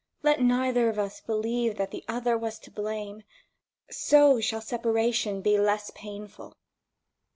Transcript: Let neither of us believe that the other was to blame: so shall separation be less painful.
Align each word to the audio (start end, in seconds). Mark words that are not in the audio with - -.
Let 0.23 0.41
neither 0.41 0.89
of 0.89 0.97
us 0.97 1.21
believe 1.21 1.77
that 1.77 1.91
the 1.91 2.03
other 2.07 2.35
was 2.35 2.57
to 2.61 2.71
blame: 2.71 3.21
so 3.91 4.39
shall 4.39 4.59
separation 4.61 5.43
be 5.43 5.59
less 5.59 5.91
painful. 5.93 6.57